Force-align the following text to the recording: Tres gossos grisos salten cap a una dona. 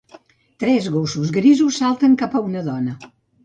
Tres 0.63 0.87
gossos 0.95 1.31
grisos 1.37 1.79
salten 1.85 2.19
cap 2.25 2.37
a 2.41 2.45
una 2.51 2.69
dona. 2.73 3.01